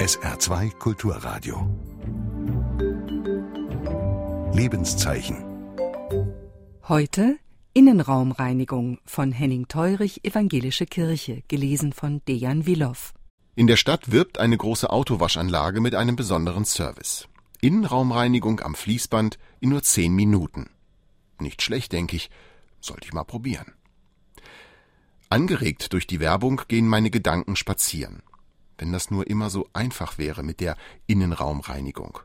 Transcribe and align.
SR2 0.00 0.78
Kulturradio. 0.78 1.68
Lebenszeichen. 4.54 5.44
Heute 6.88 7.36
Innenraumreinigung 7.74 8.96
von 9.04 9.30
Henning 9.30 9.68
Teurich 9.68 10.24
Evangelische 10.24 10.86
Kirche, 10.86 11.42
gelesen 11.48 11.92
von 11.92 12.22
Dejan 12.26 12.64
Wilow. 12.64 12.96
In 13.56 13.66
der 13.66 13.76
Stadt 13.76 14.10
wirbt 14.10 14.38
eine 14.38 14.56
große 14.56 14.88
Autowaschanlage 14.88 15.82
mit 15.82 15.94
einem 15.94 16.16
besonderen 16.16 16.64
Service. 16.64 17.28
Innenraumreinigung 17.60 18.60
am 18.60 18.74
Fließband 18.74 19.38
in 19.60 19.68
nur 19.68 19.82
zehn 19.82 20.14
Minuten. 20.14 20.70
Nicht 21.38 21.60
schlecht, 21.60 21.92
denke 21.92 22.16
ich. 22.16 22.30
Sollte 22.80 23.04
ich 23.04 23.12
mal 23.12 23.24
probieren. 23.24 23.74
Angeregt 25.28 25.92
durch 25.92 26.06
die 26.06 26.20
Werbung 26.20 26.62
gehen 26.68 26.88
meine 26.88 27.10
Gedanken 27.10 27.54
spazieren. 27.54 28.22
Wenn 28.80 28.92
das 28.92 29.10
nur 29.10 29.26
immer 29.26 29.50
so 29.50 29.68
einfach 29.74 30.16
wäre 30.16 30.42
mit 30.42 30.58
der 30.60 30.74
Innenraumreinigung. 31.06 32.18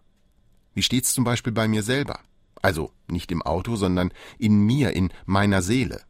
Wie 0.74 0.84
steht's 0.84 1.14
zum 1.14 1.26
Beispiel 1.26 1.52
bei 1.52 1.68
mir 1.68 1.84
selber? 1.84 2.22
Also 2.62 2.94
nicht 3.08 3.30
im 3.34 3.42
Auto, 3.42 3.76
sondern 3.76 4.14
in 4.40 4.62
mir, 4.62 4.94
in 4.94 5.12
meiner 5.26 5.62
Seele. 5.62 6.02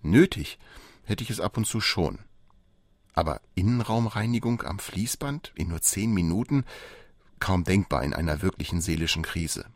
Nötig 0.00 0.58
hätte 1.04 1.22
ich 1.22 1.28
es 1.28 1.40
ab 1.40 1.58
und 1.58 1.66
zu 1.66 1.82
schon. 1.82 2.20
Aber 3.12 3.42
Innenraumreinigung 3.54 4.62
am 4.62 4.78
Fließband 4.78 5.52
in 5.56 5.68
nur 5.68 5.82
zehn 5.82 6.10
Minuten? 6.10 6.64
Kaum 7.38 7.62
denkbar 7.62 8.02
in 8.02 8.14
einer 8.14 8.40
wirklichen 8.40 8.80
seelischen 8.80 9.24
Krise. 9.24 9.66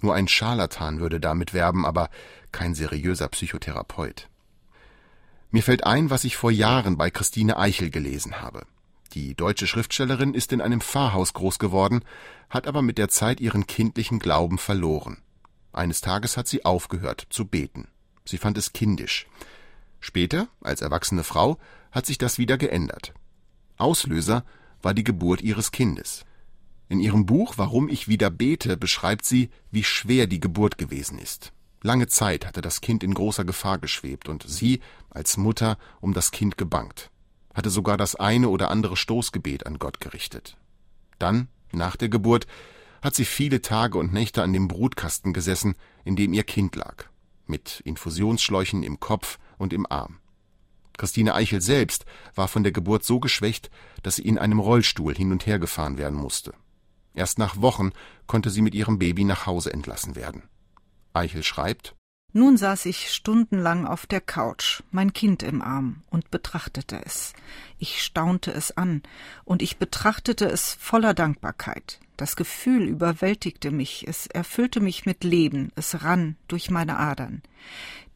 Nur 0.00 0.16
ein 0.16 0.26
Scharlatan 0.26 0.98
würde 0.98 1.20
damit 1.20 1.54
werben, 1.54 1.86
aber 1.86 2.10
kein 2.50 2.74
seriöser 2.74 3.28
Psychotherapeut. 3.28 4.28
Mir 5.52 5.62
fällt 5.62 5.84
ein, 5.84 6.10
was 6.10 6.24
ich 6.24 6.36
vor 6.36 6.50
Jahren 6.50 6.96
bei 6.96 7.12
Christine 7.12 7.56
Eichel 7.56 7.90
gelesen 7.90 8.40
habe. 8.40 8.66
Die 9.14 9.36
deutsche 9.36 9.68
Schriftstellerin 9.68 10.34
ist 10.34 10.52
in 10.52 10.60
einem 10.60 10.80
Pfarrhaus 10.80 11.34
groß 11.34 11.60
geworden, 11.60 12.04
hat 12.50 12.66
aber 12.66 12.82
mit 12.82 12.98
der 12.98 13.08
Zeit 13.08 13.40
ihren 13.40 13.68
kindlichen 13.68 14.18
Glauben 14.18 14.58
verloren. 14.58 15.18
Eines 15.72 16.00
Tages 16.00 16.36
hat 16.36 16.48
sie 16.48 16.64
aufgehört 16.64 17.28
zu 17.30 17.46
beten. 17.46 17.86
Sie 18.24 18.38
fand 18.38 18.58
es 18.58 18.72
kindisch. 18.72 19.28
Später, 20.00 20.48
als 20.60 20.82
erwachsene 20.82 21.22
Frau, 21.22 21.58
hat 21.92 22.06
sich 22.06 22.18
das 22.18 22.38
wieder 22.38 22.58
geändert. 22.58 23.14
Auslöser 23.76 24.44
war 24.82 24.94
die 24.94 25.04
Geburt 25.04 25.42
ihres 25.42 25.70
Kindes. 25.70 26.24
In 26.88 26.98
ihrem 26.98 27.24
Buch 27.24 27.54
Warum 27.56 27.88
ich 27.88 28.08
wieder 28.08 28.30
bete 28.30 28.76
beschreibt 28.76 29.24
sie, 29.24 29.48
wie 29.70 29.84
schwer 29.84 30.26
die 30.26 30.40
Geburt 30.40 30.76
gewesen 30.76 31.18
ist. 31.18 31.52
Lange 31.82 32.08
Zeit 32.08 32.46
hatte 32.46 32.62
das 32.62 32.80
Kind 32.80 33.04
in 33.04 33.14
großer 33.14 33.44
Gefahr 33.44 33.78
geschwebt 33.78 34.28
und 34.28 34.42
sie 34.48 34.80
als 35.10 35.36
Mutter 35.36 35.78
um 36.00 36.14
das 36.14 36.32
Kind 36.32 36.58
gebangt, 36.58 37.10
hatte 37.54 37.70
sogar 37.70 37.96
das 37.96 38.16
eine 38.16 38.48
oder 38.48 38.70
andere 38.70 38.96
Stoßgebet 38.96 39.66
an 39.66 39.78
Gott 39.78 40.00
gerichtet. 40.00 40.56
Dann, 41.18 41.48
nach 41.72 41.96
der 41.96 42.08
Geburt, 42.08 42.46
hat 43.02 43.14
sie 43.14 43.24
viele 43.24 43.62
Tage 43.62 43.98
und 43.98 44.12
Nächte 44.12 44.42
an 44.42 44.52
dem 44.52 44.68
Brutkasten 44.68 45.32
gesessen, 45.32 45.74
in 46.04 46.16
dem 46.16 46.32
ihr 46.32 46.44
Kind 46.44 46.76
lag, 46.76 47.06
mit 47.46 47.80
Infusionsschläuchen 47.84 48.82
im 48.82 48.98
Kopf 49.00 49.38
und 49.58 49.72
im 49.72 49.86
Arm. 49.90 50.18
Christine 50.96 51.34
Eichel 51.34 51.60
selbst 51.60 52.04
war 52.34 52.48
von 52.48 52.62
der 52.62 52.72
Geburt 52.72 53.04
so 53.04 53.20
geschwächt, 53.20 53.70
dass 54.02 54.16
sie 54.16 54.22
in 54.22 54.38
einem 54.38 54.60
Rollstuhl 54.60 55.14
hin 55.14 55.32
und 55.32 55.46
her 55.46 55.58
gefahren 55.58 55.98
werden 55.98 56.18
musste. 56.18 56.54
Erst 57.14 57.38
nach 57.38 57.60
Wochen 57.60 57.92
konnte 58.26 58.50
sie 58.50 58.62
mit 58.62 58.74
ihrem 58.74 58.98
Baby 58.98 59.24
nach 59.24 59.46
Hause 59.46 59.72
entlassen 59.72 60.16
werden. 60.16 60.42
Eichel 61.12 61.42
schreibt 61.42 61.94
Nun 62.36 62.56
saß 62.56 62.86
ich 62.86 63.12
stundenlang 63.12 63.86
auf 63.86 64.06
der 64.06 64.20
Couch, 64.20 64.82
mein 64.90 65.12
Kind 65.12 65.44
im 65.44 65.62
Arm, 65.62 66.02
und 66.10 66.32
betrachtete 66.32 67.00
es. 67.04 67.32
Ich 67.78 68.02
staunte 68.02 68.50
es 68.50 68.76
an, 68.76 69.04
und 69.44 69.62
ich 69.62 69.76
betrachtete 69.76 70.46
es 70.46 70.74
voller 70.74 71.14
Dankbarkeit. 71.14 72.00
Das 72.16 72.34
Gefühl 72.34 72.88
überwältigte 72.88 73.70
mich, 73.70 74.08
es 74.08 74.26
erfüllte 74.26 74.80
mich 74.80 75.06
mit 75.06 75.22
Leben, 75.22 75.70
es 75.76 76.02
rann 76.02 76.34
durch 76.48 76.70
meine 76.70 76.98
Adern. 76.98 77.40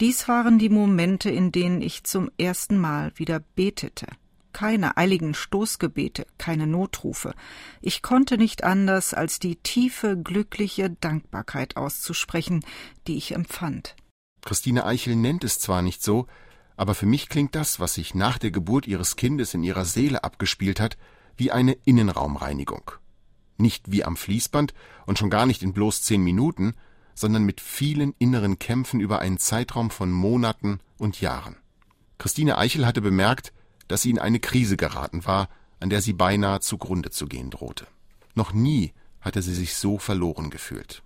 Dies 0.00 0.26
waren 0.26 0.58
die 0.58 0.68
Momente, 0.68 1.30
in 1.30 1.52
denen 1.52 1.80
ich 1.80 2.02
zum 2.02 2.28
ersten 2.38 2.76
Mal 2.76 3.12
wieder 3.14 3.38
betete 3.54 4.08
keine 4.54 4.96
eiligen 4.96 5.34
Stoßgebete, 5.34 6.26
keine 6.36 6.66
Notrufe. 6.66 7.34
Ich 7.80 8.02
konnte 8.02 8.38
nicht 8.38 8.64
anders, 8.64 9.14
als 9.14 9.38
die 9.38 9.54
tiefe, 9.54 10.16
glückliche 10.16 10.90
Dankbarkeit 10.90 11.76
auszusprechen, 11.76 12.64
die 13.06 13.16
ich 13.18 13.36
empfand. 13.36 13.94
Christine 14.43 14.84
Eichel 14.84 15.16
nennt 15.16 15.44
es 15.44 15.59
zwar 15.59 15.82
nicht 15.82 16.03
so, 16.03 16.26
aber 16.76 16.94
für 16.94 17.06
mich 17.06 17.28
klingt 17.28 17.54
das, 17.54 17.81
was 17.81 17.94
sich 17.94 18.15
nach 18.15 18.38
der 18.38 18.50
Geburt 18.50 18.87
ihres 18.87 19.16
Kindes 19.16 19.53
in 19.53 19.65
ihrer 19.65 19.84
Seele 19.84 20.22
abgespielt 20.22 20.81
hat, 20.81 20.97
wie 21.37 21.50
eine 21.50 21.72
Innenraumreinigung. 21.84 22.93
Nicht 23.56 23.91
wie 23.91 24.04
am 24.04 24.16
Fließband 24.16 24.75
und 25.04 25.19
schon 25.19 25.31
gar 25.31 25.47
nicht 25.47 25.62
in 25.62 25.72
bloß 25.72 26.03
zehn 26.03 26.22
Minuten, 26.22 26.75
sondern 27.15 27.43
mit 27.43 27.60
vielen 27.60 28.15
inneren 28.19 28.60
Kämpfen 28.60 29.00
über 29.00 29.19
einen 29.19 29.38
Zeitraum 29.38 29.91
von 29.91 30.12
Monaten 30.12 30.78
und 30.99 31.20
Jahren. 31.20 31.56
Christine 32.19 32.59
Eichel 32.59 32.87
hatte 32.87 33.00
bemerkt, 33.00 33.53
dass 33.88 34.03
sie 34.03 34.10
in 34.10 34.19
eine 34.20 34.38
Krise 34.38 34.76
geraten 34.76 35.25
war, 35.26 35.49
an 35.81 35.91
der 35.91 36.00
sie 36.00 36.12
beinahe 36.12 36.60
zugrunde 36.60 37.10
zu 37.10 37.26
gehen 37.26 37.50
drohte. 37.50 37.87
Noch 38.34 38.53
nie 38.53 38.93
hatte 39.20 39.43
sie 39.43 39.55
sich 39.55 39.75
so 39.75 39.99
verloren 39.99 40.50
gefühlt. 40.50 41.03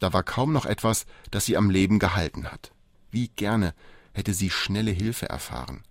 Da 0.00 0.12
war 0.12 0.22
kaum 0.22 0.52
noch 0.52 0.66
etwas, 0.66 1.06
das 1.30 1.46
sie 1.46 1.56
am 1.56 1.70
Leben 1.70 1.98
gehalten 1.98 2.50
hat. 2.50 2.72
Wie 3.10 3.28
gerne 3.28 3.74
hätte 4.12 4.34
sie 4.34 4.50
schnelle 4.50 4.90
Hilfe 4.90 5.28
erfahren. 5.28 5.82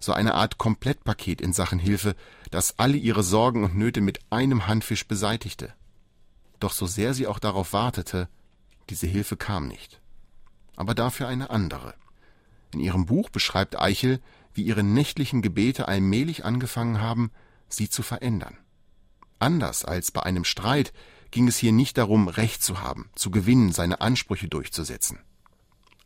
So 0.00 0.12
eine 0.12 0.34
Art 0.34 0.58
Komplettpaket 0.58 1.40
in 1.40 1.52
Sachen 1.52 1.78
Hilfe, 1.78 2.14
das 2.50 2.78
alle 2.78 2.96
ihre 2.96 3.22
Sorgen 3.22 3.64
und 3.64 3.76
Nöte 3.76 4.00
mit 4.00 4.20
einem 4.30 4.66
Handfisch 4.66 5.06
beseitigte. 5.06 5.72
Doch 6.58 6.72
so 6.72 6.86
sehr 6.86 7.14
sie 7.14 7.26
auch 7.26 7.38
darauf 7.38 7.72
wartete, 7.72 8.28
diese 8.90 9.06
Hilfe 9.06 9.36
kam 9.36 9.68
nicht. 9.68 10.00
Aber 10.76 10.94
dafür 10.94 11.28
eine 11.28 11.50
andere. 11.50 11.94
In 12.72 12.80
ihrem 12.80 13.06
Buch 13.06 13.30
beschreibt 13.30 13.78
Eichel, 13.80 14.20
wie 14.52 14.62
ihre 14.62 14.82
nächtlichen 14.82 15.42
Gebete 15.42 15.88
allmählich 15.88 16.44
angefangen 16.44 17.00
haben, 17.00 17.30
sie 17.68 17.88
zu 17.88 18.02
verändern. 18.02 18.58
Anders 19.38 19.84
als 19.84 20.10
bei 20.10 20.22
einem 20.22 20.44
Streit 20.44 20.92
ging 21.30 21.48
es 21.48 21.56
hier 21.56 21.72
nicht 21.72 21.98
darum, 21.98 22.28
Recht 22.28 22.62
zu 22.62 22.80
haben, 22.80 23.10
zu 23.14 23.30
gewinnen, 23.30 23.72
seine 23.72 24.00
Ansprüche 24.00 24.48
durchzusetzen. 24.48 25.18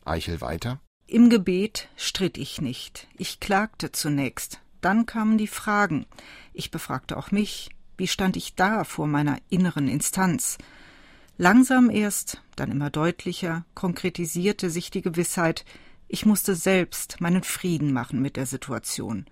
Eichel 0.03 0.41
weiter. 0.41 0.79
Im 1.07 1.29
Gebet 1.29 1.89
stritt 1.95 2.37
ich 2.37 2.61
nicht. 2.61 3.07
Ich 3.17 3.39
klagte 3.39 3.91
zunächst. 3.91 4.59
Dann 4.81 5.05
kamen 5.05 5.37
die 5.37 5.47
Fragen. 5.47 6.05
Ich 6.53 6.71
befragte 6.71 7.17
auch 7.17 7.31
mich. 7.31 7.69
Wie 7.97 8.07
stand 8.07 8.35
ich 8.37 8.55
da 8.55 8.83
vor 8.83 9.07
meiner 9.07 9.37
inneren 9.49 9.87
Instanz? 9.87 10.57
Langsam 11.37 11.89
erst, 11.89 12.41
dann 12.55 12.71
immer 12.71 12.89
deutlicher, 12.89 13.65
konkretisierte 13.73 14.69
sich 14.69 14.89
die 14.89 15.01
Gewissheit, 15.01 15.65
ich 16.07 16.25
musste 16.25 16.55
selbst 16.55 17.19
meinen 17.19 17.43
Frieden 17.43 17.91
machen 17.91 18.21
mit 18.21 18.35
der 18.35 18.45
Situation. 18.45 19.25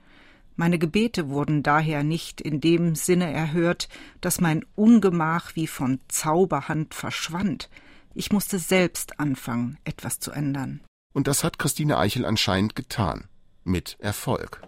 Meine 0.55 0.77
Gebete 0.77 1.29
wurden 1.29 1.63
daher 1.63 2.03
nicht 2.03 2.39
in 2.39 2.61
dem 2.61 2.95
Sinne 2.95 3.31
erhört, 3.31 3.89
dass 4.21 4.39
mein 4.39 4.65
Ungemach 4.75 5.55
wie 5.55 5.67
von 5.67 5.99
Zauberhand 6.07 6.93
verschwand. 6.93 7.69
Ich 8.13 8.31
musste 8.31 8.59
selbst 8.59 9.19
anfangen, 9.19 9.77
etwas 9.83 10.19
zu 10.19 10.31
ändern. 10.31 10.81
Und 11.13 11.27
das 11.27 11.43
hat 11.43 11.57
Christine 11.57 11.97
Eichel 11.97 12.25
anscheinend 12.25 12.75
getan. 12.75 13.25
Mit 13.63 13.97
Erfolg. 13.99 14.61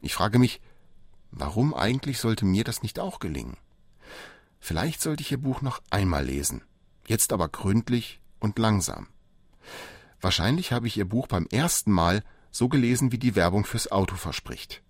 Ich 0.00 0.14
frage 0.14 0.38
mich, 0.38 0.60
warum 1.30 1.74
eigentlich 1.74 2.18
sollte 2.18 2.44
mir 2.44 2.64
das 2.64 2.82
nicht 2.82 2.98
auch 2.98 3.18
gelingen? 3.18 3.56
Vielleicht 4.60 5.02
sollte 5.02 5.22
ich 5.22 5.32
Ihr 5.32 5.40
Buch 5.40 5.60
noch 5.60 5.82
einmal 5.90 6.24
lesen. 6.24 6.62
Jetzt 7.06 7.32
aber 7.32 7.48
gründlich 7.48 8.20
und 8.38 8.58
langsam. 8.58 9.08
Wahrscheinlich 10.20 10.72
habe 10.72 10.86
ich 10.86 10.96
Ihr 10.96 11.08
Buch 11.08 11.26
beim 11.26 11.46
ersten 11.50 11.92
Mal 11.92 12.24
so 12.50 12.68
gelesen, 12.68 13.12
wie 13.12 13.18
die 13.18 13.34
Werbung 13.34 13.64
fürs 13.64 13.90
Auto 13.90 14.16
verspricht. 14.16 14.82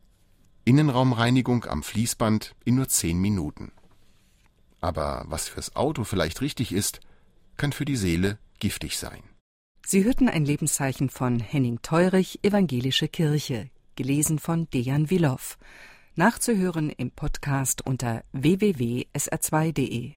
Innenraumreinigung 0.69 1.65
am 1.65 1.83
Fließband 1.83 2.55
in 2.67 2.75
nur 2.75 2.89
zehn 2.89 3.19
Minuten. 3.19 3.73
Aber 4.83 5.25
was 5.27 5.49
fürs 5.49 5.75
Auto 5.75 6.05
vielleicht 6.05 6.43
richtig 6.43 6.73
ist, 6.73 7.01
kann 7.57 7.73
für 7.73 7.87
die 7.87 7.97
Seele 7.97 8.39
giftig 8.59 8.99
sein. 8.99 9.23
Sie 9.87 10.05
hörten 10.05 10.29
ein 10.29 10.45
Lebenszeichen 10.45 11.09
von 11.09 11.41
Henning 11.41 11.81
Teurich, 11.81 12.41
Evangelische 12.43 13.09
Kirche, 13.09 13.71
gelesen 13.97 14.39
von 14.39 14.69
Dejan 14.69 15.09
Wilow. 15.09 15.41
Nachzuhören 16.17 16.91
im 16.91 17.13
Podcast 17.13 17.87
unter 17.87 18.23
www.sr2.de. 18.33 20.07